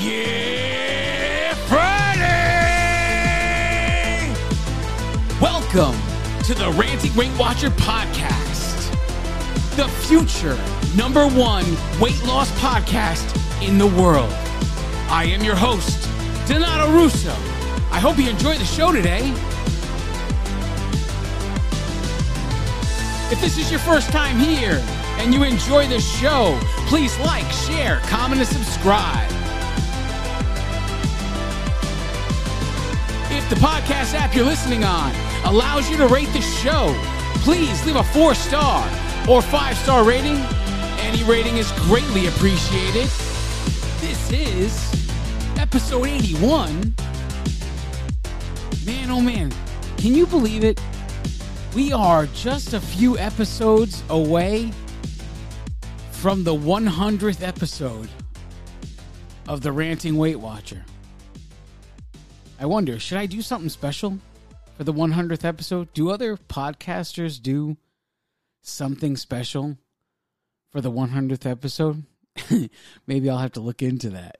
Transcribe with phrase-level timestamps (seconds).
[0.00, 2.24] Yeah, Friday!
[5.40, 5.96] Welcome
[6.42, 8.90] to the Ranting Weight Watcher podcast,
[9.76, 10.58] the future
[10.94, 11.64] number one
[12.04, 13.24] weight loss podcast
[13.66, 14.30] in the world.
[15.08, 16.06] I am your host,
[16.46, 17.30] Donato Russo.
[17.90, 19.30] I hope you enjoy the show today.
[23.32, 24.82] If this is your first time here
[25.16, 26.58] and you enjoy the show,
[26.88, 29.30] please like, share, comment, and subscribe.
[33.32, 35.14] If the podcast app you're listening on
[35.46, 36.94] allows you to rate the show,
[37.36, 38.86] please leave a four star
[39.26, 40.36] or five star rating.
[41.14, 43.08] Any rating is greatly appreciated.
[44.00, 45.10] This is
[45.56, 46.92] episode 81.
[48.84, 49.52] Man, oh man,
[49.96, 50.80] can you believe it?
[51.72, 54.72] We are just a few episodes away
[56.10, 58.08] from the 100th episode
[59.46, 60.84] of the Ranting Weight Watcher.
[62.58, 64.18] I wonder, should I do something special
[64.76, 65.92] for the 100th episode?
[65.92, 67.76] Do other podcasters do
[68.62, 69.78] something special
[70.74, 72.02] for the 100th episode?
[73.06, 74.38] Maybe I'll have to look into that.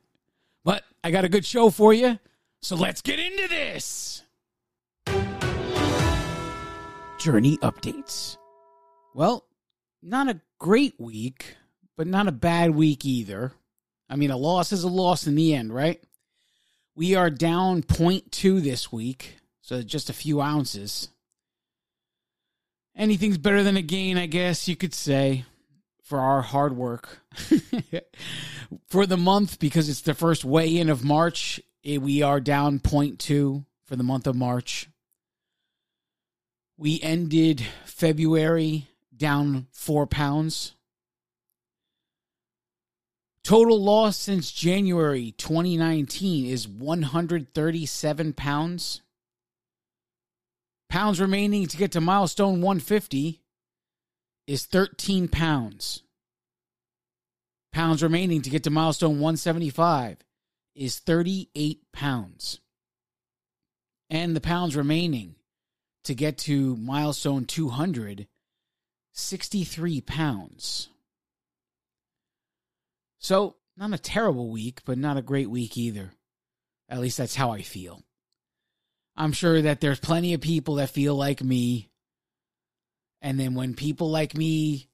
[0.65, 2.19] But I got a good show for you,
[2.61, 4.25] so let's get into this.
[7.19, 8.37] Journey updates.
[9.15, 9.45] Well,
[10.03, 11.57] not a great week,
[11.97, 13.53] but not a bad week either.
[14.11, 16.03] I mean, a loss is a loss in the end, right?
[16.97, 21.11] We are down 0.2 this week, so just a few ounces.
[22.97, 25.45] Anything's better than a gain, I guess you could say,
[26.05, 27.21] for our hard work.
[28.87, 32.79] for the month, because it's the first weigh in of March, eh, we are down
[32.79, 34.89] 0.2 for the month of March.
[36.77, 40.75] We ended February down four pounds.
[43.43, 49.03] Total loss since January 2019 is 137 pounds.
[50.89, 53.44] Pounds remaining to get to milestone 150
[54.47, 56.03] is 13 pounds.
[57.73, 60.19] Pounds remaining to get to milestone 175
[60.75, 62.61] is 38 pounds.
[64.11, 65.35] And the pounds remaining
[66.05, 68.29] to get to milestone 200,
[69.13, 70.89] 63 pounds.
[73.19, 76.13] So, not a terrible week, but not a great week either.
[76.89, 78.03] At least that's how I feel.
[79.17, 81.89] I'm sure that there's plenty of people that feel like me.
[83.25, 84.91] And then when people like me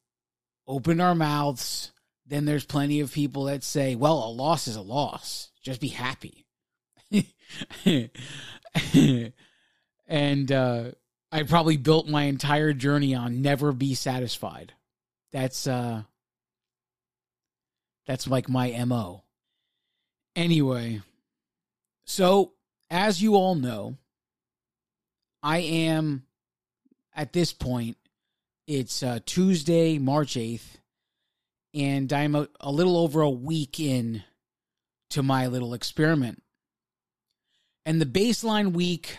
[0.65, 1.91] open our mouths,
[2.25, 5.51] then there's plenty of people that say, well, a loss is a loss.
[5.65, 6.47] Just be happy.
[10.07, 10.93] and uh,
[11.33, 14.75] I probably built my entire journey on never be satisfied.
[15.33, 16.03] That's uh
[18.07, 19.25] that's like my MO.
[20.37, 21.03] Anyway,
[22.05, 22.53] so
[22.91, 23.97] as you all know,
[25.43, 26.27] I am
[27.15, 27.97] at this point,
[28.67, 30.79] it's uh, Tuesday, March 8th,
[31.75, 34.23] and I'm a, a little over a week in
[35.11, 36.43] to my little experiment.
[37.87, 39.19] And the baseline week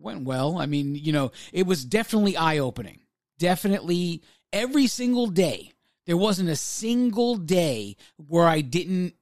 [0.00, 0.58] went well.
[0.58, 3.00] I mean, you know, it was definitely eye opening.
[3.38, 4.22] Definitely
[4.52, 5.72] every single day
[6.08, 9.12] there wasn't a single day where I didn't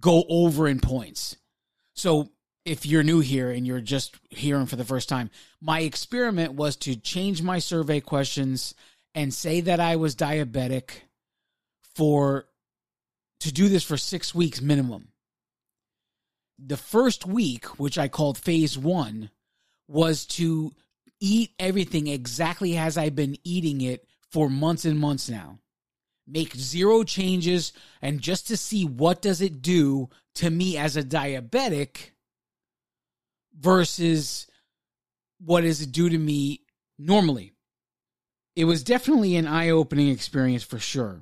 [0.00, 1.36] go over in points.
[1.94, 2.30] So
[2.66, 6.76] if you're new here and you're just hearing for the first time, my experiment was
[6.76, 8.74] to change my survey questions
[9.14, 10.90] and say that I was diabetic
[11.94, 12.46] for
[13.40, 15.08] to do this for 6 weeks minimum.
[16.58, 19.30] The first week, which I called phase 1,
[19.86, 20.74] was to
[21.20, 25.60] eat everything exactly as I've been eating it for months and months now
[26.26, 31.02] make zero changes and just to see what does it do to me as a
[31.02, 32.10] diabetic
[33.58, 34.46] versus
[35.38, 36.62] what does it do to me
[36.98, 37.52] normally.
[38.54, 41.20] It was definitely an eye-opening experience for sure.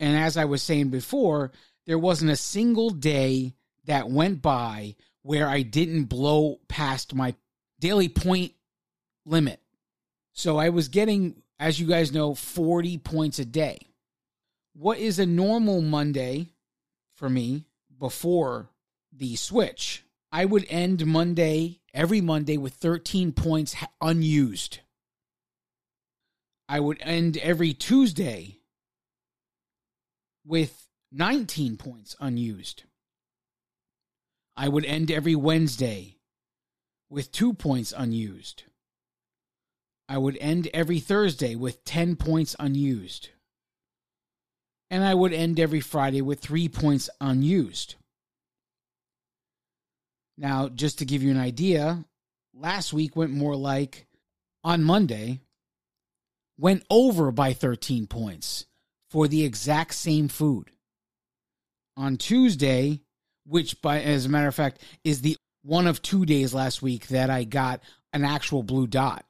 [0.00, 1.52] And as i was saying before
[1.86, 3.54] there wasn't a single day
[3.86, 7.34] that went by where i didn't blow past my
[7.80, 8.52] daily point
[9.24, 9.60] limit.
[10.32, 13.78] So i was getting as you guys know 40 points a day.
[14.74, 16.50] What is a normal Monday
[17.16, 17.64] for me
[17.98, 18.68] before
[19.12, 20.04] the switch?
[20.30, 24.80] I would end Monday, every Monday, with 13 points unused.
[26.68, 28.58] I would end every Tuesday
[30.44, 32.82] with 19 points unused.
[34.56, 36.16] I would end every Wednesday
[37.08, 38.64] with two points unused.
[40.08, 43.30] I would end every Thursday with 10 points unused.
[44.90, 47.94] And I would end every Friday with three points unused.
[50.38, 52.04] Now, just to give you an idea,
[52.54, 54.06] last week went more like
[54.62, 55.40] on Monday,
[56.56, 58.64] went over by 13 points
[59.10, 60.70] for the exact same food.
[61.96, 63.00] On Tuesday,
[63.46, 67.08] which by as a matter of fact is the one of two days last week
[67.08, 67.82] that I got
[68.12, 69.24] an actual blue dot.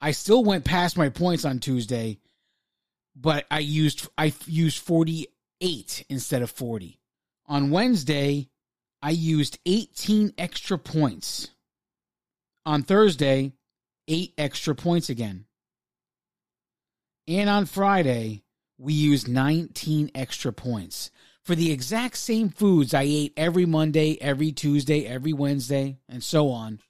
[0.00, 2.18] I still went past my points on Tuesday,
[3.14, 6.98] but I used I used 48 instead of 40.
[7.46, 8.48] On Wednesday,
[9.04, 11.50] I used 18 extra points.
[12.64, 13.52] On Thursday,
[14.08, 15.44] 8 extra points again.
[17.28, 18.44] And on Friday,
[18.78, 21.10] we used 19 extra points
[21.44, 26.48] for the exact same foods I ate every Monday, every Tuesday, every Wednesday, and so
[26.48, 26.80] on.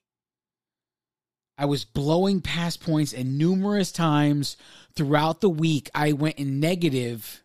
[1.58, 4.56] I was blowing past points, and numerous times
[4.94, 7.42] throughout the week, I went in negative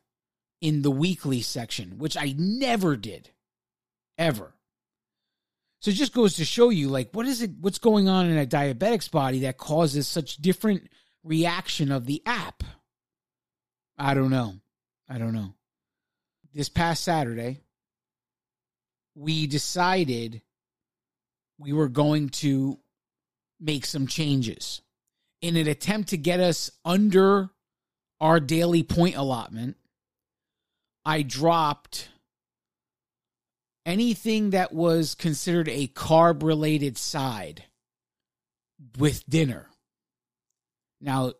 [0.61, 3.31] in the weekly section, which I never did,
[4.15, 4.53] ever.
[5.81, 7.51] So it just goes to show you, like, what is it?
[7.61, 10.89] What's going on in a diabetic's body that causes such different
[11.23, 12.63] reaction of the app?
[13.97, 14.55] I don't know.
[15.07, 15.53] I don't know
[16.53, 17.59] this past Saturday,
[19.15, 20.41] we decided
[21.57, 22.79] we were going to
[23.59, 24.81] make some changes
[25.41, 27.49] in an attempt to get us under
[28.19, 29.77] our daily point allotment.
[31.05, 32.09] I dropped
[33.89, 37.63] anything that was considered a carb related side
[38.99, 39.67] with dinner.
[41.01, 41.33] Now,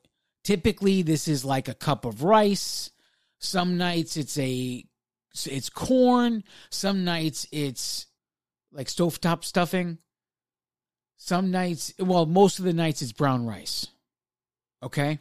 [0.44, 2.90] typically, this is like a cup of rice.
[3.38, 4.84] Some nights it's a
[5.46, 6.44] it's corn.
[6.72, 8.08] Some nights it's
[8.72, 10.00] like stovetop stuffing.
[11.18, 13.88] Some nights, well, most of the nights it's brown rice.
[14.82, 15.20] Okay.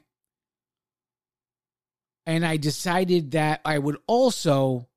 [2.24, 4.88] And I decided that I would also,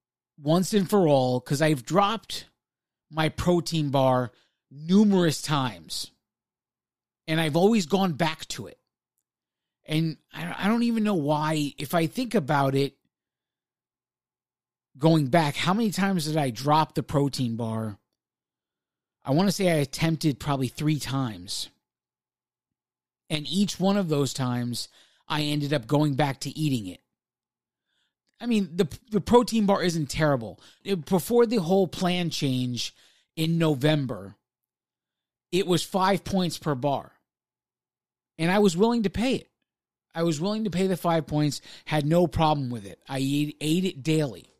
[0.41, 2.45] once and for all, because I've dropped
[3.09, 4.31] my protein bar
[4.71, 6.11] numerous times
[7.27, 8.77] and I've always gone back to it.
[9.85, 11.73] And I don't even know why.
[11.77, 12.95] If I think about it,
[14.97, 17.97] going back, how many times did I drop the protein bar?
[19.25, 21.69] I want to say I attempted probably three times.
[23.29, 24.87] And each one of those times,
[25.27, 27.01] I ended up going back to eating it.
[28.41, 30.59] I mean, the the protein bar isn't terrible.
[30.83, 32.95] It, before the whole plan change
[33.35, 34.35] in November,
[35.51, 37.11] it was five points per bar.
[38.37, 39.49] And I was willing to pay it.
[40.15, 42.99] I was willing to pay the five points, had no problem with it.
[43.07, 44.51] I ate, ate it daily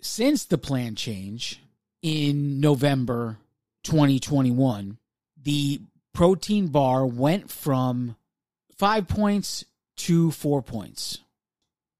[0.00, 1.60] since the plan change
[2.02, 3.38] in November
[3.84, 4.98] 2021,
[5.42, 5.80] the
[6.12, 8.16] protein bar went from
[8.76, 9.64] five points
[9.96, 11.18] to four points,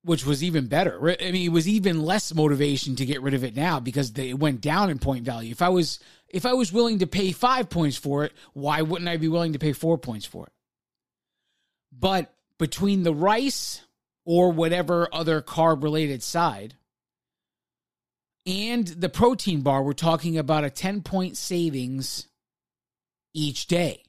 [0.06, 1.16] which was even better.
[1.20, 4.38] I mean, it was even less motivation to get rid of it now because it
[4.38, 5.50] went down in point value.
[5.50, 5.98] If I was
[6.28, 9.54] if I was willing to pay five points for it, why wouldn't I be willing
[9.54, 10.52] to pay four points for it?
[11.92, 13.82] But between the rice
[14.24, 16.74] or whatever other carb related side
[18.46, 22.28] and the protein bar, we're talking about a 10 point savings
[23.34, 24.04] each day.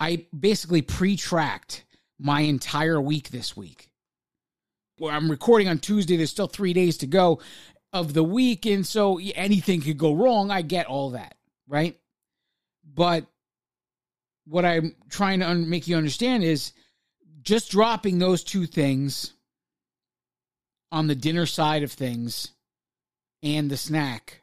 [0.00, 1.84] I basically pre tracked
[2.18, 3.91] my entire week this week.
[5.02, 6.16] Well, I'm recording on Tuesday.
[6.16, 7.40] There's still three days to go
[7.92, 8.66] of the week.
[8.66, 10.52] And so anything could go wrong.
[10.52, 11.34] I get all that,
[11.66, 11.98] right?
[12.84, 13.26] But
[14.46, 16.72] what I'm trying to make you understand is
[17.42, 19.32] just dropping those two things
[20.92, 22.52] on the dinner side of things
[23.42, 24.42] and the snack.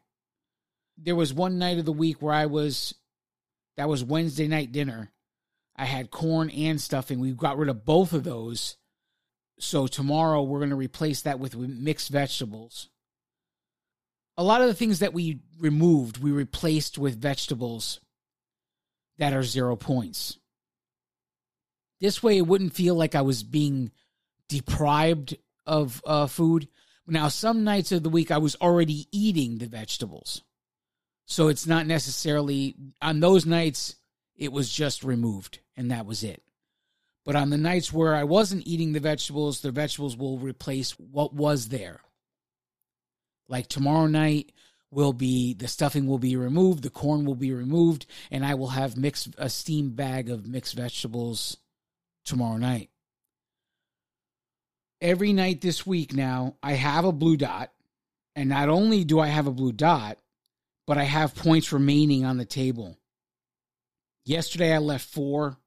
[0.97, 2.93] There was one night of the week where I was,
[3.77, 5.09] that was Wednesday night dinner.
[5.77, 7.21] I had corn and stuffing.
[7.21, 8.75] We got rid of both of those.
[9.59, 12.89] So tomorrow we're going to replace that with mixed vegetables.
[14.37, 17.99] A lot of the things that we removed, we replaced with vegetables
[19.17, 20.37] that are zero points.
[21.99, 23.91] This way, it wouldn't feel like I was being
[24.47, 25.35] deprived
[25.65, 26.69] of uh, food.
[27.05, 30.41] Now, some nights of the week I was already eating the vegetables.
[31.25, 33.95] So it's not necessarily on those nights,
[34.35, 36.41] it was just removed and that was it.
[37.29, 41.31] But on the nights where I wasn't eating the vegetables, the vegetables will replace what
[41.31, 42.01] was there.
[43.47, 44.51] Like tomorrow night
[44.89, 48.69] will be the stuffing will be removed, the corn will be removed, and I will
[48.69, 51.57] have mixed a steam bag of mixed vegetables
[52.25, 52.89] tomorrow night.
[54.99, 57.71] every night this week now, I have a blue dot.
[58.35, 60.17] And not only do I have a blue dot,
[60.87, 62.97] but I have points remaining on the table.
[64.25, 65.57] Yesterday, I left four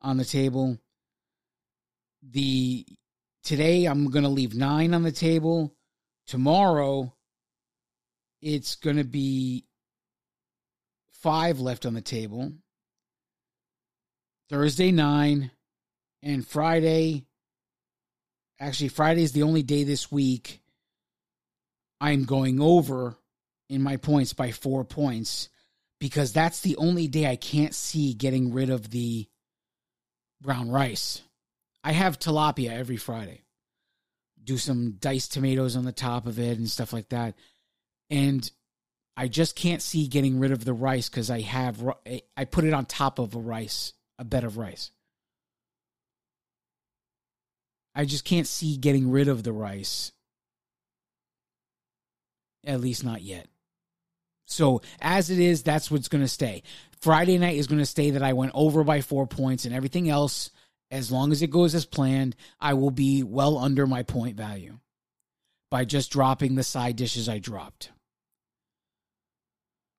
[0.00, 0.78] on the table.
[2.30, 2.84] The
[3.44, 5.74] today, I'm going to leave nine on the table.
[6.26, 7.14] Tomorrow,
[8.42, 9.64] it's going to be
[11.22, 12.52] five left on the table.
[14.48, 15.50] Thursday, nine.
[16.22, 17.24] And Friday,
[18.58, 20.60] actually, Friday is the only day this week
[22.00, 23.16] I'm going over
[23.68, 25.48] in my points by four points
[25.98, 29.26] because that's the only day I can't see getting rid of the
[30.40, 31.22] brown rice.
[31.86, 33.44] I have tilapia every Friday.
[34.42, 37.36] Do some diced tomatoes on the top of it and stuff like that.
[38.10, 38.50] And
[39.16, 42.64] I just can't see getting rid of the rice because I have eh, I put
[42.64, 44.90] it on top of a rice, a bed of rice.
[47.94, 50.10] I just can't see getting rid of the rice.
[52.66, 53.46] At least not yet.
[54.44, 56.64] So as it is, that's what's going to stay.
[57.00, 60.08] Friday night is going to stay that I went over by four points, and everything
[60.08, 60.50] else,
[60.90, 64.78] as long as it goes as planned, I will be well under my point value
[65.70, 67.90] by just dropping the side dishes I dropped.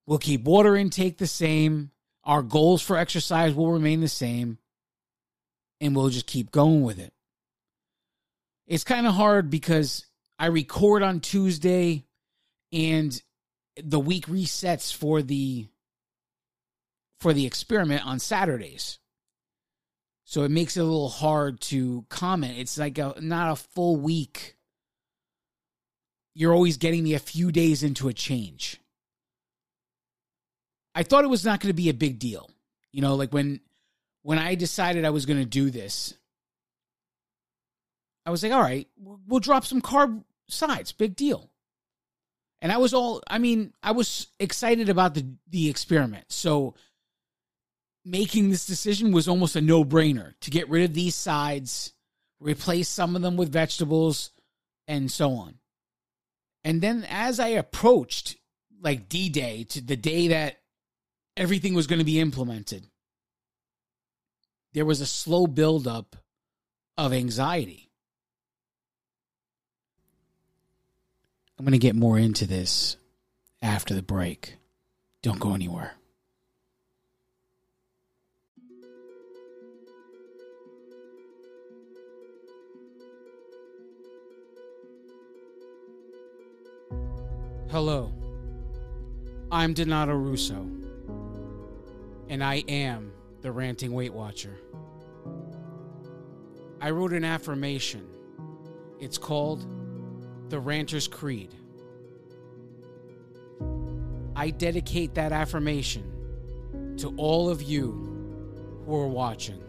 [0.05, 1.91] We'll keep water intake the same.
[2.23, 4.57] Our goals for exercise will remain the same.
[5.81, 7.13] And we'll just keep going with it.
[8.65, 10.05] It's kind of hard because
[10.39, 12.05] I record on Tuesday
[12.71, 13.21] and
[13.81, 15.67] the week resets for the
[17.19, 18.99] for the experiment on Saturdays.
[20.29, 22.57] So it makes it a little hard to comment.
[22.57, 24.57] It's like a not a full week.
[26.35, 28.81] You're always getting me a few days into a change.
[30.93, 32.51] I thought it was not going to be a big deal.
[32.91, 33.61] You know, like when
[34.21, 36.13] when I decided I was going to do this,
[38.25, 41.49] I was like, all right, we'll drop some carb sides, big deal.
[42.61, 46.25] And I was all I mean, I was excited about the the experiment.
[46.27, 46.75] So
[48.07, 51.91] making this decision was almost a no-brainer to get rid of these sides,
[52.39, 54.31] replace some of them with vegetables
[54.87, 55.55] and so on.
[56.63, 58.37] And then as I approached
[58.81, 60.57] like D-Day to the day that
[61.35, 62.85] everything was going to be implemented,
[64.73, 66.15] there was a slow buildup
[66.97, 67.89] of anxiety.
[71.59, 72.95] I'm going to get more into this
[73.61, 74.55] after the break.
[75.23, 75.96] Don't go anywhere.
[87.69, 88.13] Hello,
[89.51, 90.65] I'm Donato Russo,
[92.29, 94.55] and I am the Ranting Weight Watcher.
[96.79, 98.07] I wrote an affirmation.
[99.01, 99.65] It's called
[100.47, 101.53] the Ranter's Creed.
[104.33, 107.91] I dedicate that affirmation to all of you
[108.85, 109.61] who are watching.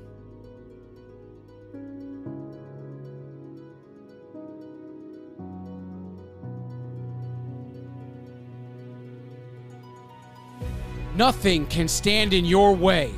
[11.18, 13.12] Nothing can stand in your way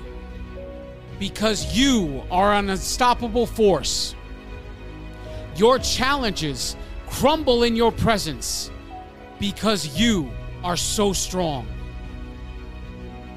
[1.18, 4.14] because you are an unstoppable force.
[5.54, 6.76] Your challenges
[7.06, 8.70] crumble in your presence
[9.38, 10.30] because you
[10.64, 11.66] are so strong.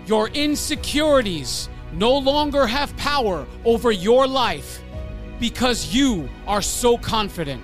[0.05, 4.82] Your insecurities no longer have power over your life
[5.41, 7.62] because you are so confident.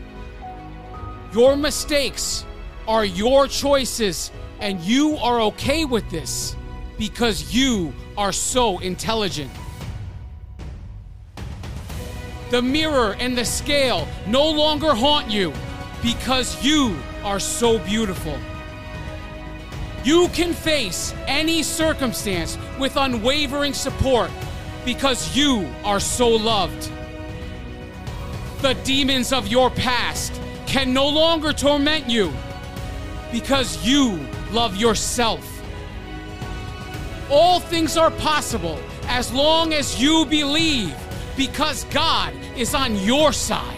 [1.32, 2.44] Your mistakes
[2.90, 6.58] are your choices, and you are okay with this
[7.00, 9.50] because you are so intelligent.
[12.52, 15.54] The mirror and the scale no longer haunt you
[16.04, 18.38] because you are so beautiful.
[20.04, 24.30] You can face any circumstance with unwavering support
[24.84, 26.92] because you are so loved.
[28.62, 32.34] The demons of your past can no longer torment you
[33.32, 34.20] because you
[34.52, 35.59] love yourself.
[37.30, 40.96] All things are possible as long as you believe
[41.38, 43.78] because God is on your side.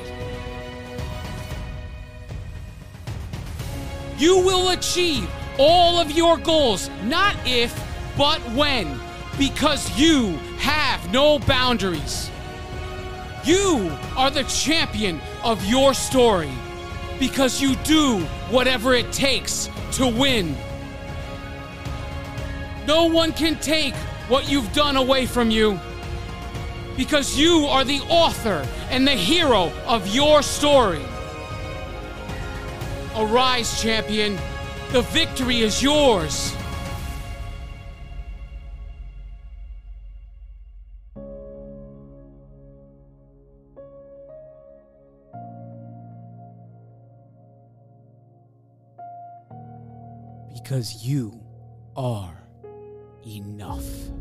[4.18, 7.74] You will achieve all of your goals, not if,
[8.18, 9.00] but when,
[9.38, 12.30] because you have no boundaries.
[13.44, 16.52] You are the champion of your story
[17.20, 20.56] because you do whatever it takes to win.
[22.88, 23.96] No one can take
[24.28, 25.80] what you've done away from you
[26.98, 31.04] because you are the author and the hero of your story.
[33.16, 34.38] Arise, champion.
[34.92, 36.56] The victory is yours.
[50.54, 51.40] Because you
[51.98, 52.41] are
[53.26, 54.21] enough.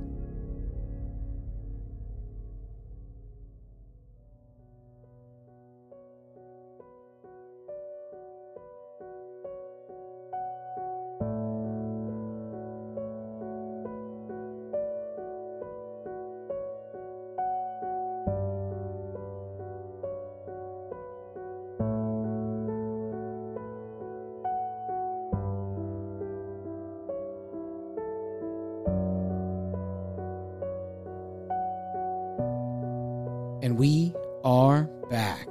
[34.44, 35.48] Are back.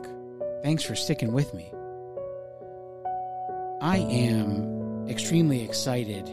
[0.63, 1.71] Thanks for sticking with me.
[3.81, 6.25] I am extremely excited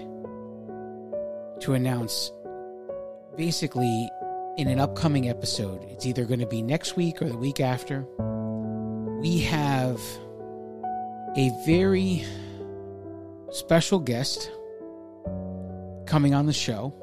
[1.60, 2.32] to announce
[3.36, 4.10] basically
[4.56, 5.84] in an upcoming episode.
[5.84, 8.06] It's either going to be next week or the week after.
[9.20, 10.00] We have
[11.36, 12.24] a very
[13.50, 14.50] special guest
[16.06, 16.94] coming on the show.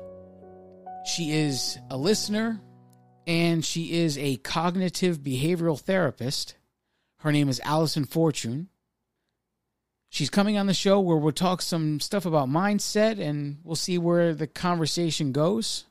[1.05, 2.59] She is a listener
[3.25, 6.55] and she is a cognitive behavioral therapist.
[7.17, 8.69] Her name is Allison Fortune.
[10.09, 13.97] She's coming on the show where we'll talk some stuff about mindset and we'll see
[13.97, 15.85] where the conversation goes.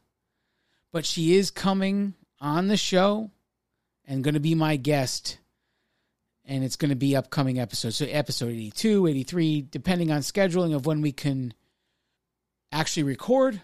[0.93, 3.31] But she is coming on the show
[4.05, 5.39] and going to be my guest.
[6.45, 7.97] And it's going to be upcoming episodes.
[7.97, 11.55] So, episode 82, 83, depending on scheduling of when we can
[12.73, 13.61] actually record.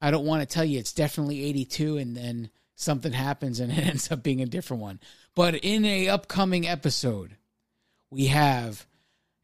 [0.00, 3.86] I don't want to tell you it's definitely 82 and then something happens and it
[3.86, 5.00] ends up being a different one.
[5.34, 7.36] But in a upcoming episode,
[8.10, 8.86] we have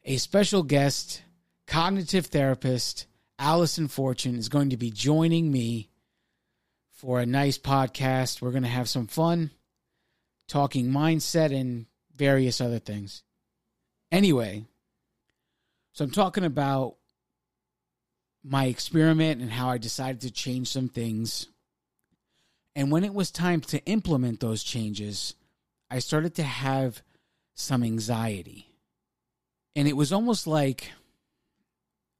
[0.03, 1.21] a special guest,
[1.65, 3.05] cognitive therapist,
[3.39, 5.89] Allison Fortune is going to be joining me
[6.91, 8.41] for a nice podcast.
[8.41, 9.51] We're going to have some fun
[10.47, 13.21] talking mindset and various other things.
[14.11, 14.65] Anyway,
[15.93, 16.95] so I'm talking about
[18.43, 21.47] my experiment and how I decided to change some things
[22.77, 25.33] and when it was time to implement those changes,
[25.89, 27.01] I started to have
[27.55, 28.67] some anxiety.
[29.75, 30.91] And it was almost like,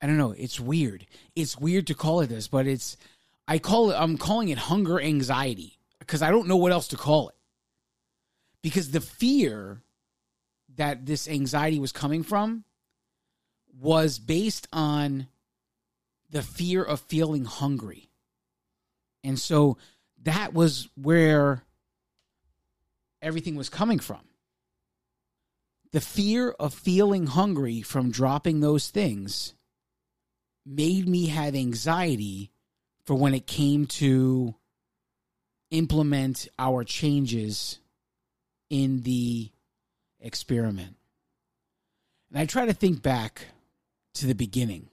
[0.01, 1.05] I don't know, it's weird.
[1.35, 2.97] It's weird to call it this, but it's,
[3.47, 6.97] I call it, I'm calling it hunger anxiety because I don't know what else to
[6.97, 7.35] call it.
[8.63, 9.83] Because the fear
[10.75, 12.63] that this anxiety was coming from
[13.79, 15.27] was based on
[16.31, 18.09] the fear of feeling hungry.
[19.23, 19.77] And so
[20.27, 21.63] that was where
[23.21, 24.21] everything was coming from.
[25.91, 29.53] The fear of feeling hungry from dropping those things
[30.65, 32.51] made me have anxiety
[33.05, 34.53] for when it came to
[35.71, 37.79] implement our changes
[38.69, 39.49] in the
[40.19, 40.97] experiment.
[42.29, 43.45] And I try to think back
[44.15, 44.89] to the beginning.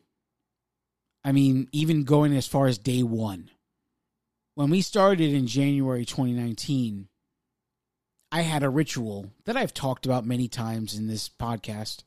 [1.25, 3.51] I mean, even going as far as day one
[4.55, 7.09] when we started in January 2019,
[8.31, 12.05] I had a ritual that I've talked about many times in this podcast.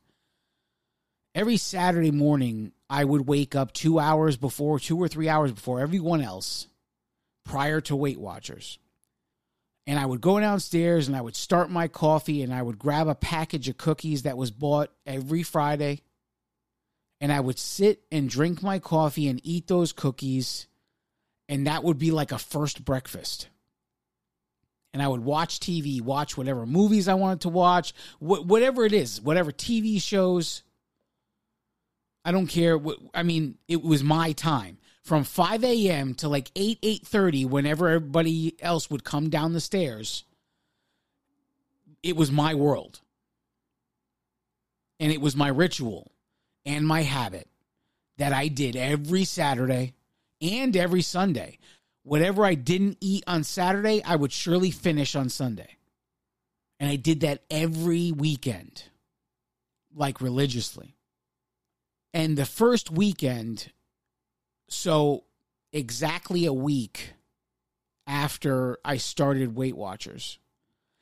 [1.35, 5.79] Every Saturday morning, I would wake up two hours before, two or three hours before
[5.79, 6.67] everyone else,
[7.45, 8.79] prior to Weight Watchers.
[9.85, 13.07] And I would go downstairs and I would start my coffee and I would grab
[13.07, 16.01] a package of cookies that was bought every Friday.
[17.21, 20.67] And I would sit and drink my coffee and eat those cookies
[21.49, 23.49] and that would be like a first breakfast.
[24.93, 28.93] And I would watch TV, watch whatever movies I wanted to watch, wh- whatever it
[28.93, 30.63] is, whatever TV shows.
[32.25, 32.79] I don't care.
[33.13, 36.15] I mean, it was my time from 5 a.m.
[36.15, 40.23] to like 8, 8.30, whenever everybody else would come down the stairs.
[42.03, 43.01] It was my world.
[44.99, 46.11] And it was my ritual
[46.65, 47.47] and my habit
[48.17, 49.93] that I did every Saturday
[50.41, 51.59] and every Sunday.
[52.03, 55.77] Whatever I didn't eat on Saturday, I would surely finish on Sunday.
[56.79, 58.83] And I did that every weekend,
[59.93, 60.95] like religiously.
[62.13, 63.71] And the first weekend,
[64.69, 65.25] so
[65.73, 67.13] exactly a week
[68.05, 70.39] after I started Weight Watchers.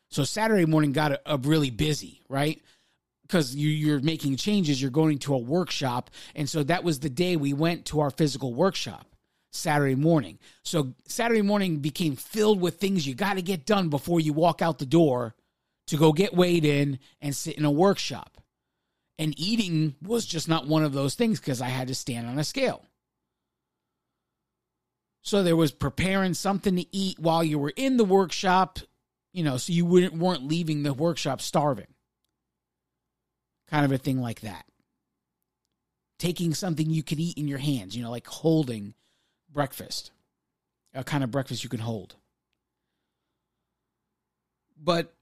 [0.09, 2.61] So Saturday morning got a, a really busy, right?
[3.27, 6.11] because you, you're making changes, you're going to a workshop.
[6.35, 9.14] And so that was the day we went to our physical workshop.
[9.55, 10.39] Saturday morning.
[10.63, 14.61] So Saturday morning became filled with things you got to get done before you walk
[14.61, 15.35] out the door
[15.87, 18.37] to go get weighed in and sit in a workshop.
[19.17, 22.37] And eating was just not one of those things because I had to stand on
[22.37, 22.85] a scale.
[25.21, 28.77] So there was preparing something to eat while you were in the workshop,
[29.33, 31.87] you know, so you wouldn't weren't leaving the workshop starving.
[33.67, 34.65] Kind of a thing like that.
[36.19, 38.93] Taking something you could eat in your hands, you know, like holding
[39.55, 40.11] breakfast.
[40.93, 42.15] A kind of breakfast you can hold.
[44.77, 45.15] But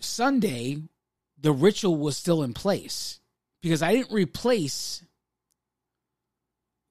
[0.00, 0.78] Sunday,
[1.38, 3.20] the ritual was still in place
[3.60, 5.02] because I didn't replace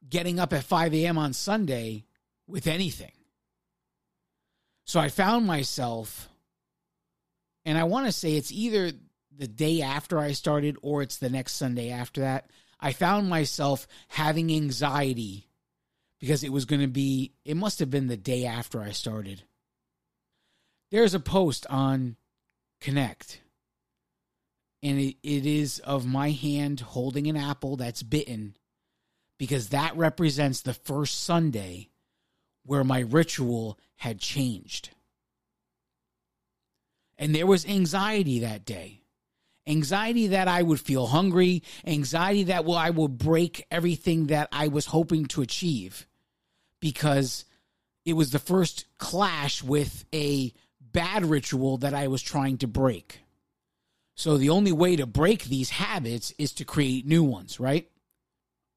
[0.08, 1.18] getting up at 5 a.m.
[1.18, 2.06] on Sunday
[2.48, 3.12] with anything.
[4.86, 6.30] So I found myself,
[7.66, 8.92] and I want to say it's either
[9.36, 12.52] the day after I started or it's the next Sunday after that.
[12.80, 15.48] I found myself having anxiety
[16.26, 19.44] because it was going to be, it must have been the day after I started.
[20.90, 22.16] There's a post on
[22.82, 23.42] Connect,
[24.82, 28.58] and it, it is of my hand holding an apple that's bitten
[29.38, 31.90] because that represents the first Sunday
[32.64, 34.90] where my ritual had changed.
[37.20, 39.04] And there was anxiety that day.
[39.68, 44.70] Anxiety that I would feel hungry, anxiety that well, I would break everything that I
[44.70, 46.08] was hoping to achieve
[46.86, 47.46] because
[48.06, 53.22] it was the first clash with a bad ritual that I was trying to break.
[54.14, 57.90] So the only way to break these habits is to create new ones, right?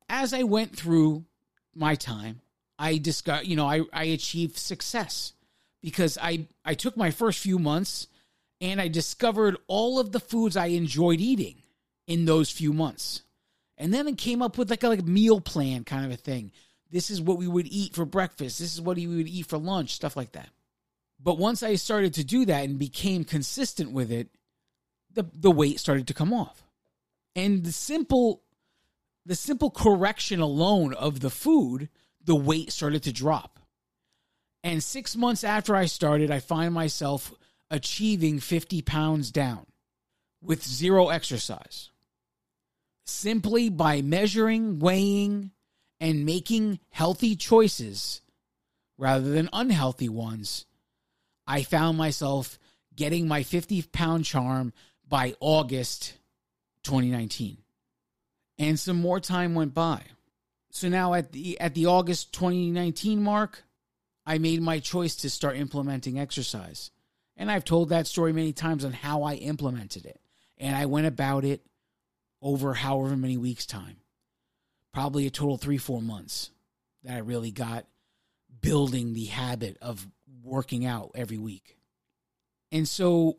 [0.09, 1.27] As I went through
[1.75, 2.40] my time,
[2.79, 5.35] I discovered, you know, I, I achieved success
[5.83, 8.07] because I, I took my first few months
[8.59, 11.57] and I discovered all of the foods I enjoyed eating
[12.07, 13.21] in those few months.
[13.77, 16.53] And then I came up with like a like meal plan kind of a thing.
[16.90, 18.59] This is what we would eat for breakfast.
[18.59, 20.48] This is what we would eat for lunch, stuff like that.
[21.20, 24.29] But once I started to do that and became consistent with it,
[25.12, 26.62] the, the weight started to come off.
[27.35, 28.42] And the simple
[29.27, 31.90] the simple correction alone of the food
[32.24, 33.59] the weight started to drop.
[34.64, 37.33] And six months after I started, I find myself
[37.70, 39.66] achieving 50 pounds down
[40.42, 41.90] with zero exercise.
[43.05, 45.53] Simply by measuring, weighing,
[46.01, 48.21] and making healthy choices
[48.97, 50.67] rather than unhealthy ones,
[51.47, 52.59] I found myself
[52.95, 54.73] getting my 50 pound charm
[55.09, 56.15] by August
[56.83, 57.59] 2019.
[58.59, 60.03] And some more time went by.
[60.71, 63.65] So now at the at the August 2019 mark,
[64.27, 66.91] I made my choice to start implementing exercise.
[67.37, 70.21] And I've told that story many times on how I implemented it.
[70.59, 71.65] And I went about it
[72.43, 73.99] over however many weeks time.
[74.92, 76.51] Probably a total 3 4 months
[77.05, 77.87] that I really got
[78.61, 80.07] building the habit of
[80.42, 81.77] working out every week.
[82.72, 83.38] And so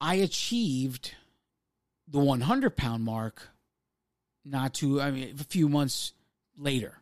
[0.00, 1.14] I achieved
[2.08, 3.48] the 100 pound mark
[4.44, 6.12] not too, I mean, a few months
[6.56, 6.94] later,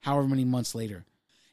[0.00, 1.04] however many months later.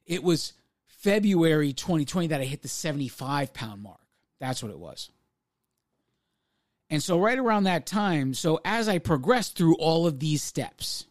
[0.06, 0.54] It was
[0.86, 4.00] February 2020 that I hit the 75 pound mark.
[4.40, 5.10] That's what it was.
[6.90, 11.06] And so, right around that time, so as I progressed through all of these steps,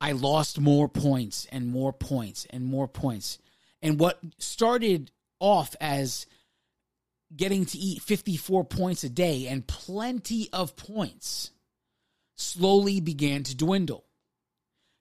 [0.00, 3.38] I lost more points and more points and more points.
[3.82, 6.26] And what started off as
[7.34, 11.50] getting to eat 54 points a day and plenty of points
[12.36, 14.04] slowly began to dwindle.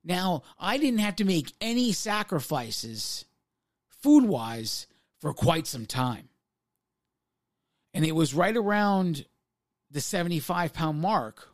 [0.03, 3.25] Now, I didn't have to make any sacrifices
[4.01, 4.87] food wise
[5.19, 6.29] for quite some time.
[7.93, 9.25] And it was right around
[9.89, 11.49] the 75 pound mark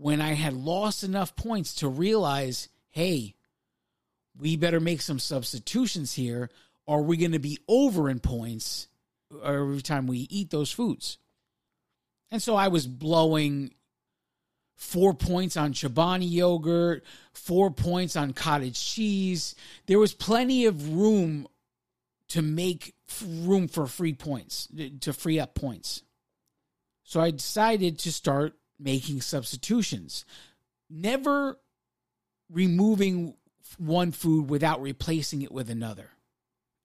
[0.00, 3.34] when I had lost enough points to realize hey,
[4.36, 6.48] we better make some substitutions here,
[6.86, 8.88] or we're going to be over in points
[9.44, 11.18] every time we eat those foods.
[12.30, 13.74] And so I was blowing
[14.74, 19.54] four points on Chobani yogurt, four points on cottage cheese.
[19.84, 21.46] There was plenty of room
[22.28, 24.66] to make room for free points,
[25.02, 26.02] to free up points.
[27.04, 30.24] So I decided to start making substitutions,
[30.88, 31.58] never
[32.50, 33.34] removing
[33.78, 36.10] one food without replacing it with another.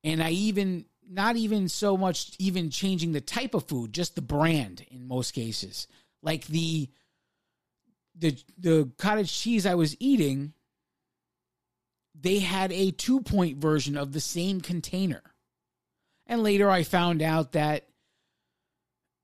[0.04, 4.22] And I even, not even so much even changing the type of food, just the
[4.22, 5.88] brand in most cases.
[6.22, 6.90] Like the
[8.18, 10.54] the the cottage cheese I was eating,
[12.20, 15.22] they had a two point version of the same container.
[16.28, 17.88] And later I found out that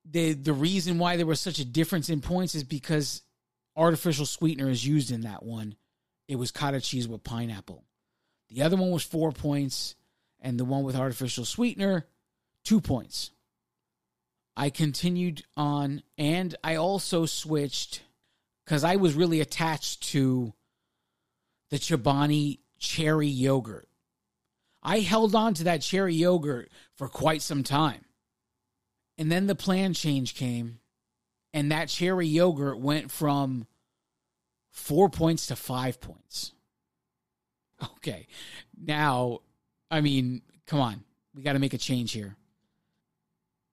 [0.06, 3.22] the the reason why there was such a difference in points is because
[3.76, 5.76] artificial sweetener is used in that one.
[6.28, 7.84] It was cottage cheese with pineapple.
[8.50, 9.96] The other one was four points,
[10.40, 12.08] and the one with artificial sweetener,
[12.64, 13.32] two points.
[14.58, 18.02] I continued on, and I also switched
[18.66, 20.54] because I was really attached to
[21.70, 23.88] the Chobani cherry yogurt.
[24.84, 28.04] I held on to that cherry yogurt for quite some time.
[29.22, 30.80] And then the plan change came,
[31.54, 33.68] and that cherry yogurt went from
[34.72, 36.54] four points to five points.
[37.98, 38.26] Okay.
[38.76, 39.42] Now,
[39.92, 41.04] I mean, come on.
[41.36, 42.36] We got to make a change here.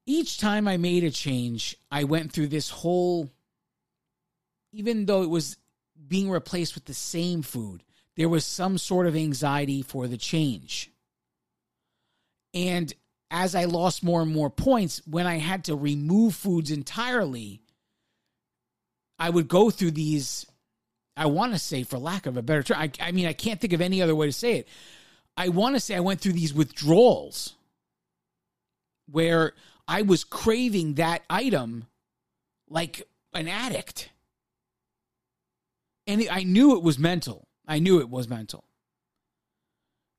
[0.04, 3.30] Each time I made a change, I went through this whole,
[4.74, 5.56] even though it was
[6.06, 7.82] being replaced with the same food,
[8.16, 10.90] there was some sort of anxiety for the change.
[12.52, 12.92] And
[13.30, 17.60] as I lost more and more points, when I had to remove foods entirely,
[19.18, 20.46] I would go through these.
[21.16, 23.60] I want to say, for lack of a better term, I, I mean, I can't
[23.60, 24.68] think of any other way to say it.
[25.36, 27.54] I want to say I went through these withdrawals
[29.10, 29.52] where
[29.86, 31.86] I was craving that item
[32.68, 34.10] like an addict.
[36.06, 37.48] And I knew it was mental.
[37.66, 38.64] I knew it was mental.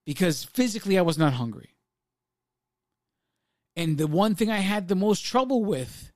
[0.06, 1.76] Because physically, I was not hungry.
[3.75, 6.12] And the one thing I had the most trouble with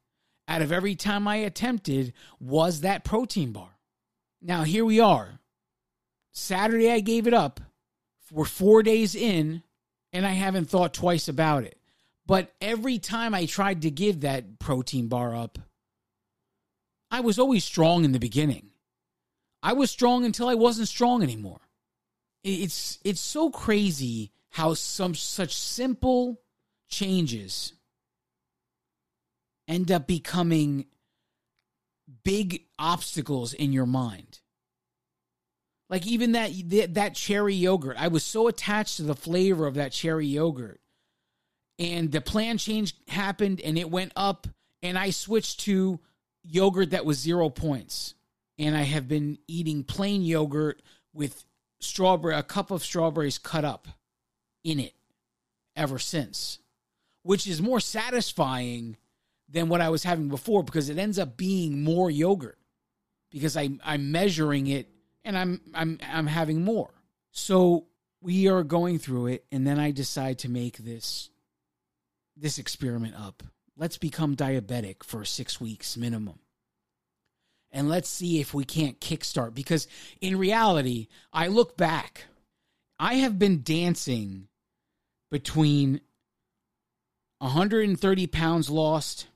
[0.47, 3.77] out of every time I attempted was that protein bar.
[4.41, 5.39] Now, here we are.
[6.31, 7.61] Saturday, I gave it up.
[8.31, 9.63] We're four days in,
[10.11, 11.77] and I haven't thought twice about it.
[12.25, 15.59] But every time I tried to give that protein bar up,
[17.11, 18.71] I was always strong in the beginning.
[19.61, 21.61] I was strong until I wasn't strong anymore.
[22.43, 26.41] It's it's so crazy how some such simple
[26.93, 27.73] changes
[29.67, 30.85] end up becoming
[32.23, 34.39] big obstacles in your mind.
[35.89, 36.51] Like even that
[36.93, 40.79] that cherry yogurt, I was so attached to the flavor of that cherry yogurt.
[41.79, 44.47] And the plan change happened and it went up
[44.81, 45.99] and I switched to
[46.43, 48.13] yogurt that was 0 points.
[48.59, 50.81] And I have been eating plain yogurt
[51.13, 51.43] with
[51.79, 53.87] strawberry a cup of strawberries cut up
[54.63, 54.93] in it
[55.75, 56.59] ever since
[57.23, 58.97] which is more satisfying
[59.49, 62.57] than what I was having before because it ends up being more yogurt
[63.31, 64.89] because I I'm measuring it
[65.25, 66.91] and I'm I'm I'm having more.
[67.31, 67.87] So
[68.21, 71.29] we are going through it and then I decide to make this
[72.37, 73.43] this experiment up.
[73.75, 76.39] Let's become diabetic for 6 weeks minimum.
[77.71, 79.87] And let's see if we can't kickstart because
[80.21, 82.25] in reality, I look back
[82.99, 84.47] I have been dancing
[85.31, 86.01] between
[87.43, 89.27] 130 pounds lost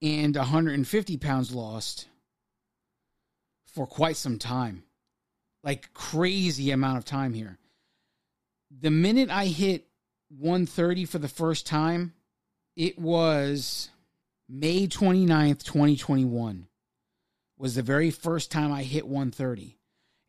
[0.00, 2.06] and 150 pounds lost
[3.66, 4.84] for quite some time.
[5.64, 7.58] Like crazy amount of time here.
[8.80, 9.88] The minute I hit
[10.38, 12.14] 130 for the first time,
[12.76, 13.90] it was
[14.48, 16.68] May 29th, 2021
[17.58, 19.78] was the very first time I hit 130.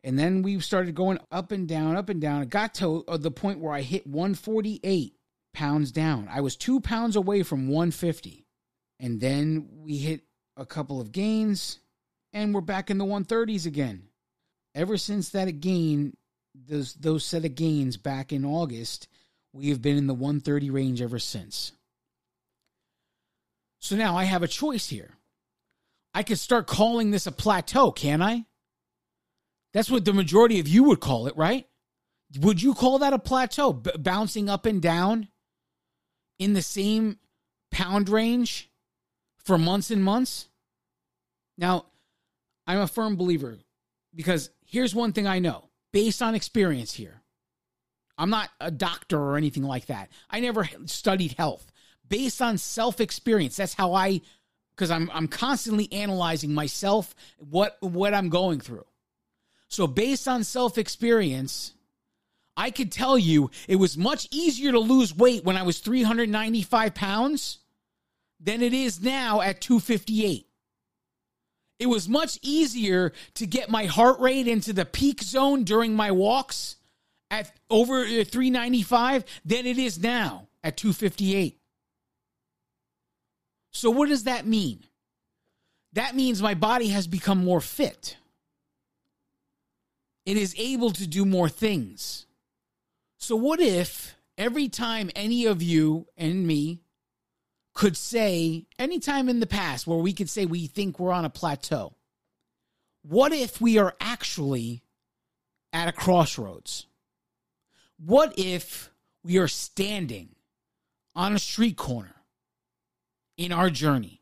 [0.02, 2.42] And then we started going up and down, up and down.
[2.42, 5.14] It got to uh, the point where I hit 148
[5.54, 6.28] pounds down.
[6.30, 8.44] I was two pounds away from 150.
[9.00, 10.22] And then we hit
[10.56, 11.78] a couple of gains
[12.32, 14.08] and we're back in the 130s again.
[14.74, 16.16] Ever since that gain,
[16.54, 19.08] those those set of gains back in August,
[19.52, 21.72] we have been in the 130 range ever since.
[23.80, 25.14] So now I have a choice here.
[26.12, 28.46] I could start calling this a plateau, can I?
[29.72, 31.66] That's what the majority of you would call it, right?
[32.40, 35.28] Would you call that a plateau, B- bouncing up and down
[36.38, 37.18] in the same
[37.70, 38.70] pound range
[39.38, 40.48] for months and months?
[41.56, 41.86] Now,
[42.66, 43.58] I'm a firm believer
[44.14, 47.22] because here's one thing I know based on experience here.
[48.16, 50.08] I'm not a doctor or anything like that.
[50.30, 51.70] I never studied health.
[52.08, 54.20] Based on self experience, that's how I
[54.74, 58.86] because I'm I'm constantly analyzing myself, what what I'm going through.
[59.68, 61.73] So based on self experience,
[62.56, 66.94] I could tell you it was much easier to lose weight when I was 395
[66.94, 67.58] pounds
[68.40, 70.46] than it is now at 258.
[71.80, 76.12] It was much easier to get my heart rate into the peak zone during my
[76.12, 76.76] walks
[77.30, 81.58] at over uh, 395 than it is now at 258.
[83.72, 84.84] So, what does that mean?
[85.94, 88.16] That means my body has become more fit.
[90.24, 92.26] It is able to do more things.
[93.24, 96.82] So, what if every time any of you and me
[97.72, 101.30] could say, anytime in the past where we could say we think we're on a
[101.30, 101.94] plateau,
[103.00, 104.82] what if we are actually
[105.72, 106.84] at a crossroads?
[107.96, 108.90] What if
[109.22, 110.34] we are standing
[111.16, 112.16] on a street corner
[113.38, 114.20] in our journey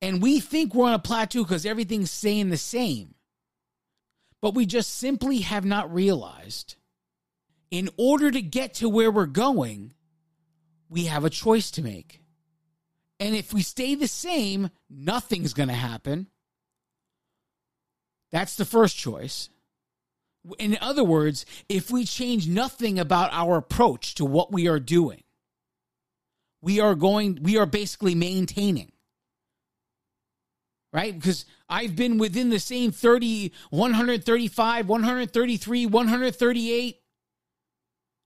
[0.00, 3.16] and we think we're on a plateau because everything's staying the same,
[4.40, 6.76] but we just simply have not realized
[7.70, 9.92] in order to get to where we're going,
[10.88, 12.20] we have a choice to make.
[13.18, 16.28] And if we stay the same, nothing's going to happen.
[18.30, 19.48] That's the first choice.
[20.58, 25.22] In other words, if we change nothing about our approach to what we are doing,
[26.60, 28.92] we are going, we are basically maintaining.
[30.92, 31.14] Right?
[31.14, 36.96] Because I've been within the same 30, 135, 133, 138.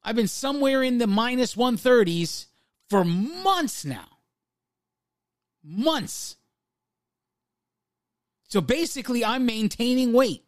[0.03, 2.47] I've been somewhere in the minus 130s
[2.89, 4.07] for months now.
[5.63, 6.37] Months.
[8.49, 10.45] So basically, I'm maintaining weight.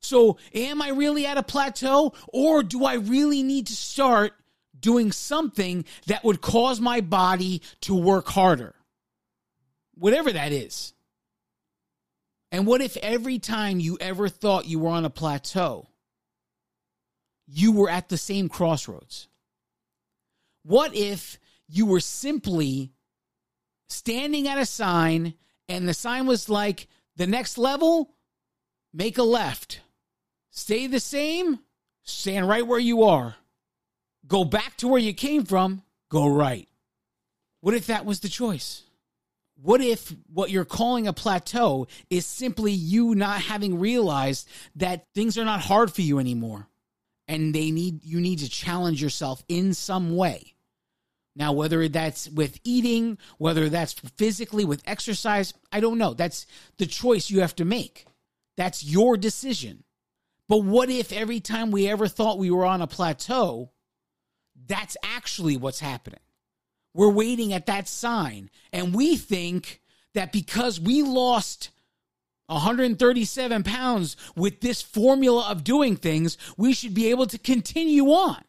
[0.00, 4.32] So, am I really at a plateau or do I really need to start
[4.78, 8.74] doing something that would cause my body to work harder?
[9.94, 10.92] Whatever that is.
[12.52, 15.88] And what if every time you ever thought you were on a plateau,
[17.48, 19.28] you were at the same crossroads?
[20.62, 22.92] What if you were simply
[23.88, 25.34] standing at a sign
[25.68, 28.14] and the sign was like, the next level,
[28.92, 29.80] make a left.
[30.50, 31.58] Stay the same,
[32.04, 33.36] stand right where you are.
[34.26, 36.68] Go back to where you came from, go right.
[37.60, 38.84] What if that was the choice?
[39.60, 45.36] What if what you're calling a plateau is simply you not having realized that things
[45.36, 46.67] are not hard for you anymore
[47.28, 50.54] and they need you need to challenge yourself in some way?
[51.36, 56.14] Now, whether that's with eating, whether that's physically with exercise, I don't know.
[56.14, 56.46] That's
[56.78, 58.06] the choice you have to make.
[58.56, 59.84] That's your decision.
[60.48, 63.70] But what if every time we ever thought we were on a plateau,
[64.66, 66.20] that's actually what's happening?
[66.92, 69.80] We're waiting at that sign, and we think
[70.14, 71.70] that because we lost
[72.48, 78.42] 137 pounds with this formula of doing things, we should be able to continue on.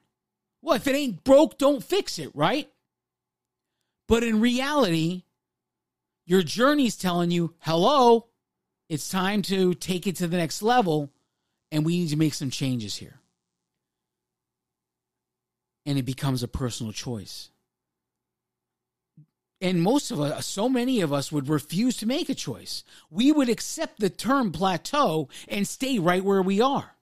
[0.62, 2.70] Well, if it ain't broke, don't fix it, right?
[4.08, 5.24] But in reality,
[6.26, 8.28] your journey's telling you, hello,
[8.90, 11.12] it's time to take it to the next level,
[11.72, 13.20] and we need to make some changes here.
[15.86, 17.50] And it becomes a personal choice.
[19.62, 22.84] And most of us, so many of us would refuse to make a choice.
[23.10, 26.96] We would accept the term plateau and stay right where we are.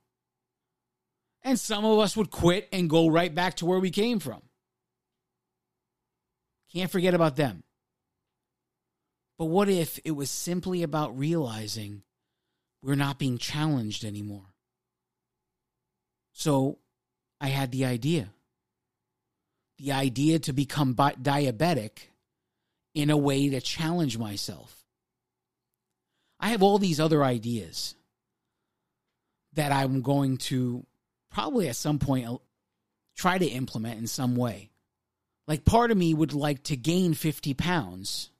[1.43, 4.41] And some of us would quit and go right back to where we came from.
[6.73, 7.63] Can't forget about them.
[9.37, 12.01] But what if it was simply about realizing
[12.81, 14.53] we're not being challenged anymore?
[16.33, 16.79] So
[17.39, 18.29] I had the idea.
[19.77, 22.09] The idea to become bi- diabetic
[22.97, 24.83] in a way to challenge myself.
[26.39, 27.93] I have all these other ideas
[29.53, 30.83] that I'm going to
[31.31, 32.37] probably at some point uh,
[33.15, 34.71] try to implement in some way.
[35.47, 38.31] Like part of me would like to gain 50 pounds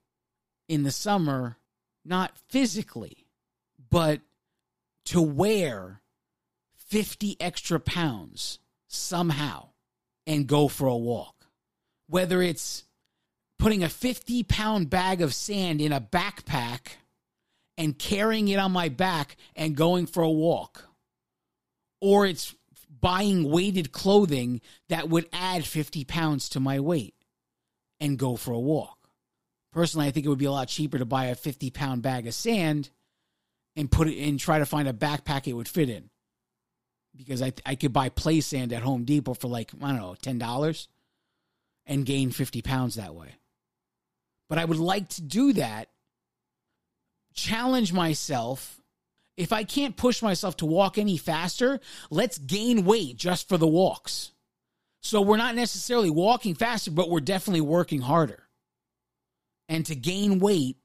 [0.67, 1.57] in the summer,
[2.03, 3.27] not physically,
[3.91, 4.21] but
[5.05, 6.01] to wear
[6.77, 9.67] 50 extra pounds somehow
[10.25, 11.45] and go for a walk.
[12.07, 12.86] Whether it's
[13.59, 16.97] putting a 50 pound bag of sand in a backpack
[17.77, 20.87] and carrying it on my back and going for a walk,
[22.01, 22.55] or it's
[22.99, 27.13] buying weighted clothing that would add 50 pounds to my weight
[27.99, 28.97] and go for a walk.
[29.71, 32.27] Personally, I think it would be a lot cheaper to buy a 50 pound bag
[32.27, 32.89] of sand
[33.75, 36.09] and put it in, try to find a backpack it would fit in.
[37.15, 40.15] Because I, I could buy play sand at Home Depot for like, I don't know,
[40.21, 40.87] $10
[41.85, 43.35] and gain 50 pounds that way.
[44.49, 45.89] But I would like to do that,
[47.33, 48.77] challenge myself
[49.37, 51.79] if I can't push myself to walk any faster,
[52.09, 54.31] let's gain weight just for the walks.
[55.01, 58.43] So we're not necessarily walking faster, but we're definitely working harder.
[59.69, 60.77] And to gain weight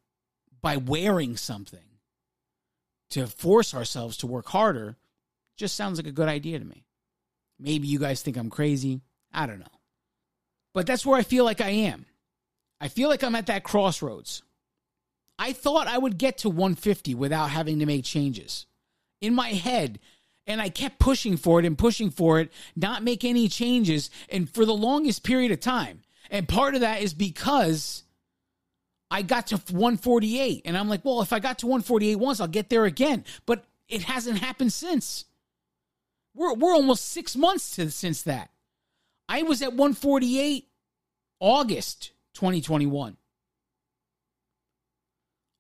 [0.60, 1.80] by wearing something
[3.10, 4.96] to force ourselves to work harder
[5.56, 6.84] just sounds like a good idea to me.
[7.58, 9.00] Maybe you guys think I'm crazy.
[9.32, 9.66] I don't know.
[10.74, 12.04] But that's where I feel like I am.
[12.82, 14.42] I feel like I'm at that crossroads.
[15.38, 18.66] I thought I would get to 150 without having to make changes
[19.20, 20.00] in my head.
[20.48, 24.52] And I kept pushing for it and pushing for it, not make any changes, and
[24.52, 26.02] for the longest period of time.
[26.28, 28.02] And part of that is because
[29.12, 30.62] I got to 148.
[30.64, 33.24] And I'm like, well, if I got to 148 once, I'll get there again.
[33.46, 35.24] But it hasn't happened since.
[36.34, 38.50] We're we're almost six months to, since that.
[39.28, 40.66] I was at 148
[41.38, 43.16] August 2021.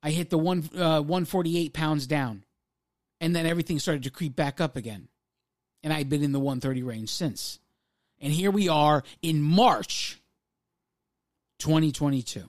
[0.02, 2.44] I hit the one uh, 148 pounds down,
[3.20, 5.08] and then everything started to creep back up again,
[5.82, 7.58] and I've been in the 130 range since.
[8.20, 10.20] And here we are in March
[11.58, 12.48] 2022.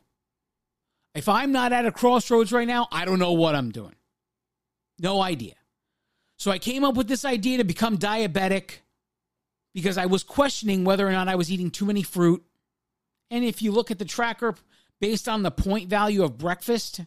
[1.16, 3.96] If I'm not at a crossroads right now, I don't know what I'm doing.
[5.00, 5.54] No idea.
[6.38, 8.80] So I came up with this idea to become diabetic
[9.74, 12.44] because I was questioning whether or not I was eating too many fruit.
[13.34, 14.54] And if you look at the tracker
[15.02, 17.02] based on the point value of breakfast,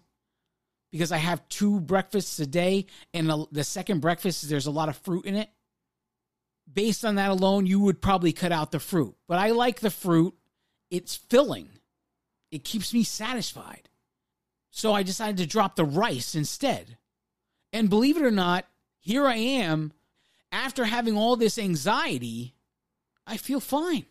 [0.91, 4.89] because I have two breakfasts a day, and the, the second breakfast, there's a lot
[4.89, 5.49] of fruit in it.
[6.71, 9.15] Based on that alone, you would probably cut out the fruit.
[9.29, 10.35] But I like the fruit,
[10.91, 11.69] it's filling,
[12.51, 13.89] it keeps me satisfied.
[14.73, 16.99] So I decided to drop the rice instead.
[17.73, 18.67] And believe it or not,
[18.99, 19.93] here I am
[20.51, 22.57] after having all this anxiety,
[23.29, 24.07] I feel fine.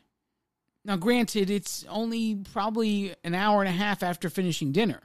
[0.86, 5.02] Now, granted, it's only probably an hour and a half after finishing dinner.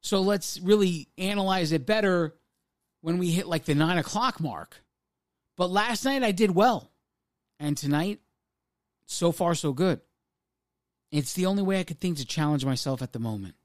[0.00, 2.36] So let's really analyze it better
[3.00, 4.80] when we hit like the nine o'clock mark.
[5.56, 6.92] But last night I did well.
[7.58, 8.20] And tonight,
[9.06, 10.00] so far, so good.
[11.10, 13.56] It's the only way I could think to challenge myself at the moment.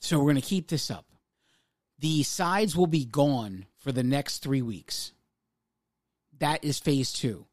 [0.00, 1.06] So we're going to keep this up.
[1.98, 5.12] The sides will be gone for the next three weeks.
[6.38, 7.46] That is phase two.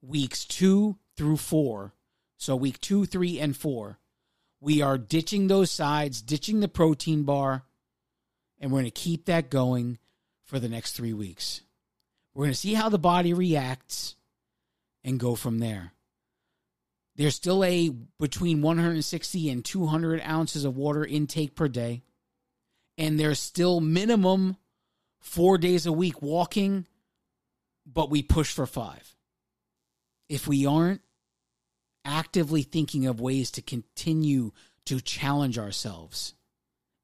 [0.00, 1.92] Weeks two through four.
[2.36, 3.98] So week two, three, and four
[4.60, 7.64] we are ditching those sides, ditching the protein bar,
[8.58, 9.98] and we're going to keep that going
[10.44, 11.62] for the next three weeks.
[12.34, 14.16] We're going to see how the body reacts
[15.04, 15.92] and go from there.
[17.16, 22.02] There's still a between 160 and 200 ounces of water intake per day.
[22.98, 24.56] And there's still minimum
[25.20, 26.86] four days a week walking,
[27.86, 29.14] but we push for five.
[30.28, 31.02] If we aren't,
[32.06, 34.52] actively thinking of ways to continue
[34.86, 36.34] to challenge ourselves.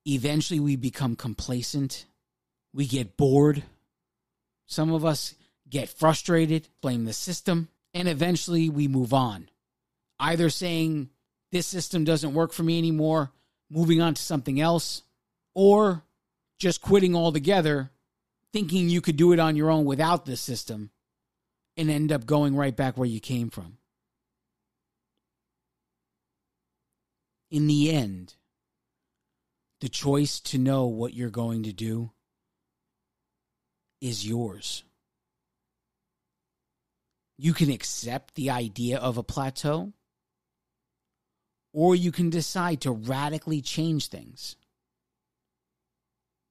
[0.06, 2.06] Eventually, we become complacent.
[2.72, 3.64] We get bored.
[4.66, 5.34] Some of us
[5.68, 9.48] get frustrated, blame the system, and eventually we move on.
[10.18, 11.10] Either saying,
[11.50, 13.32] This system doesn't work for me anymore,
[13.68, 15.02] moving on to something else,
[15.54, 16.02] or
[16.58, 17.90] just quitting altogether,
[18.52, 20.90] thinking you could do it on your own without this system,
[21.76, 23.78] and end up going right back where you came from.
[27.52, 28.34] In the end,
[29.82, 32.10] the choice to know what you're going to do
[34.00, 34.84] is yours.
[37.36, 39.92] You can accept the idea of a plateau,
[41.74, 44.56] or you can decide to radically change things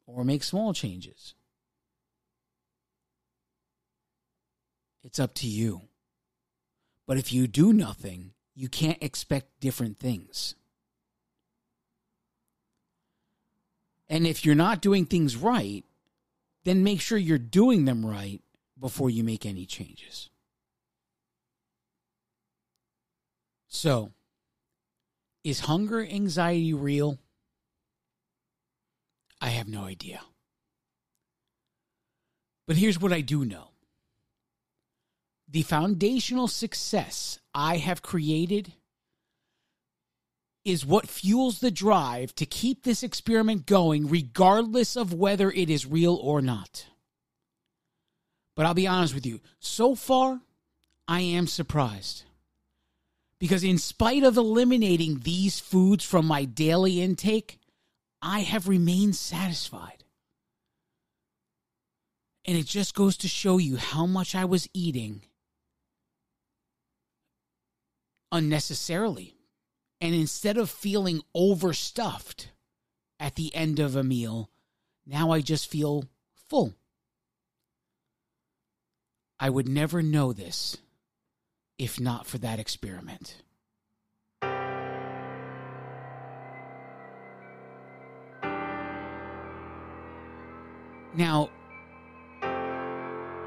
[0.06, 1.34] or make small changes.
[5.04, 5.82] It's up to you.
[7.08, 10.54] But if you do nothing, you can't expect different things.
[14.12, 15.86] And if you're not doing things right,
[16.66, 18.42] then make sure you're doing them right
[18.78, 20.30] before you make any changes.
[23.70, 24.12] So,
[25.46, 27.20] is hunger anxiety real?
[29.40, 30.20] I have no idea.
[32.68, 33.70] But here's what I do know
[35.48, 38.74] the foundational success I have created
[40.64, 45.86] is what fuels the drive to keep this experiment going, regardless of whether it is
[45.86, 46.86] real or not.
[48.56, 50.42] But I'll be honest with you, so far,
[51.08, 52.24] I am surprised.
[53.40, 57.58] Because in spite of eliminating these foods from my daily intake,
[58.22, 60.04] I have remained satisfied.
[62.46, 65.24] And it just goes to show you how much I was eating
[68.32, 69.36] unnecessarily
[70.02, 72.50] and instead of feeling overstuffed
[73.20, 74.50] at the end of a meal,
[75.06, 76.06] now I just feel
[76.50, 76.74] full.
[79.40, 80.78] I would never know this
[81.78, 83.44] if not for that experiment.
[91.14, 91.50] Now,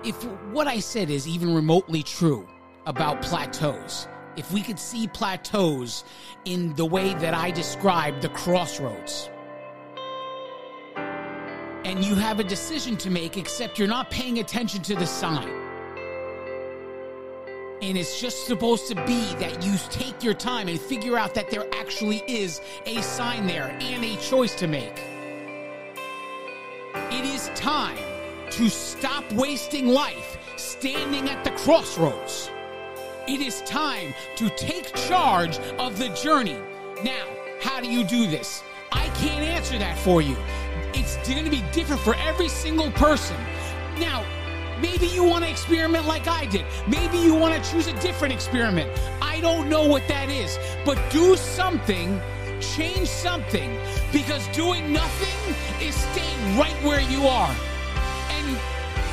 [0.04, 2.46] if what I said is even remotely true
[2.86, 6.04] about plateaus, if we could see plateaus
[6.44, 9.30] in the way that I described the crossroads.
[11.84, 15.48] And you have a decision to make, except you're not paying attention to the sign.
[17.82, 21.50] And it's just supposed to be that you take your time and figure out that
[21.50, 25.02] there actually is a sign there and a choice to make.
[26.94, 27.98] It is time
[28.52, 32.50] to stop wasting life standing at the crossroads.
[33.26, 36.58] It is time to take charge of the journey.
[37.02, 37.26] Now,
[37.58, 38.62] how do you do this?
[38.92, 40.36] I can't answer that for you.
[40.92, 43.36] It's going to be different for every single person.
[43.98, 44.26] Now,
[44.78, 46.66] maybe you want to experiment like I did.
[46.86, 48.90] Maybe you want to choose a different experiment.
[49.22, 52.20] I don't know what that is, but do something,
[52.60, 53.74] change something,
[54.12, 57.56] because doing nothing is staying right where you are.
[58.28, 58.58] And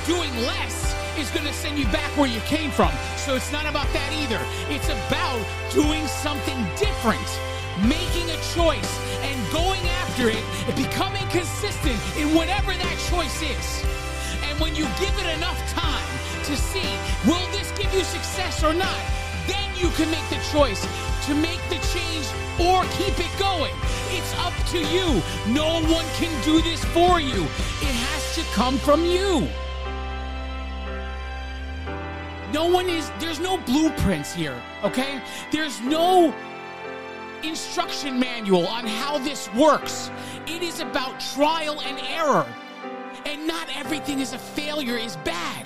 [0.06, 0.81] doing less
[1.22, 2.90] is going to send you back where you came from.
[3.16, 4.42] So it's not about that either.
[4.74, 5.38] It's about
[5.70, 7.22] doing something different,
[7.86, 8.92] making a choice
[9.22, 13.66] and going after it and becoming consistent in whatever that choice is.
[14.50, 16.10] And when you give it enough time
[16.50, 16.90] to see,
[17.30, 19.02] will this give you success or not?
[19.46, 20.82] Then you can make the choice
[21.30, 22.26] to make the change
[22.58, 23.78] or keep it going.
[24.10, 25.22] It's up to you.
[25.54, 27.46] No one can do this for you.
[27.86, 29.46] It has to come from you.
[32.54, 35.22] No one is, there's no blueprints here, okay?
[35.52, 36.34] There's no
[37.44, 40.12] instruction manual on how this works.
[40.48, 42.46] It is about trial and error.
[43.26, 45.66] And not everything is a failure is bad.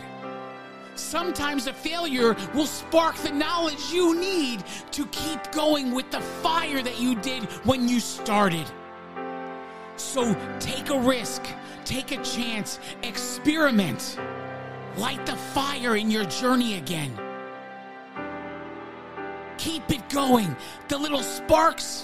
[0.96, 6.82] Sometimes a failure will spark the knowledge you need to keep going with the fire
[6.82, 8.66] that you did when you started.
[9.98, 11.46] So take a risk,
[11.84, 14.18] take a chance, experiment.
[14.98, 17.20] Light the fire in your journey again.
[19.58, 20.56] Keep it going.
[20.88, 22.04] The little sparks,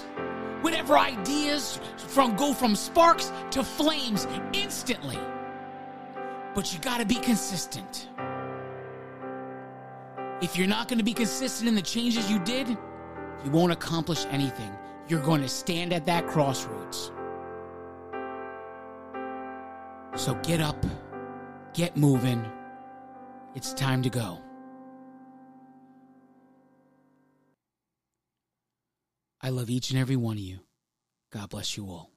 [0.60, 5.18] whatever ideas from go from sparks to flames instantly.
[6.54, 8.08] But you got to be consistent.
[10.42, 14.26] If you're not going to be consistent in the changes you did, you won't accomplish
[14.30, 14.70] anything.
[15.08, 17.10] You're going to stand at that crossroads.
[20.14, 20.84] So get up,
[21.72, 22.44] get moving
[23.54, 24.38] it's time to go.
[29.40, 30.60] I love each and every one of you.
[31.32, 32.11] God bless you all.